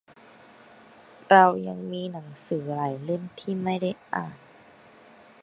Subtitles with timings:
[1.29, 4.35] เรายังมีหนังสือหลายเล่มที่ไม่ได้อ่าน